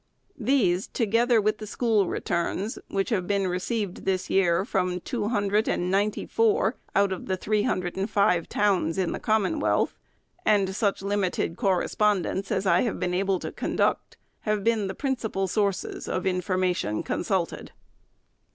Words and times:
These, 0.39 0.87
together 0.87 1.39
with 1.39 1.59
the 1.59 1.67
school 1.67 2.07
returns, 2.07 2.79
which 2.87 3.11
have 3.11 3.27
been 3.27 3.47
received 3.47 3.97
this 4.03 4.31
year 4.31 4.65
from 4.65 4.99
two 4.99 5.27
hundred 5.27 5.67
and 5.67 5.91
ninety 5.91 6.25
four 6.25 6.75
out 6.95 7.11
of 7.11 7.27
the 7.27 7.37
three 7.37 7.61
hundred 7.61 7.95
and 7.95 8.09
five 8.09 8.49
towns 8.49 8.97
in 8.97 9.11
the 9.11 9.19
Commonwealth, 9.19 9.99
and 10.43 10.75
such 10.75 11.03
limited 11.03 11.55
correspondence 11.55 12.51
as 12.51 12.65
I 12.65 12.81
have 12.81 12.99
been 12.99 13.13
able 13.13 13.37
to 13.41 13.51
conduct, 13.51 14.17
have 14.39 14.63
been 14.63 14.87
the 14.87 14.95
principal 14.95 15.47
sources 15.47 16.09
of 16.09 16.25
information 16.25 17.03
consulted. 17.03 17.71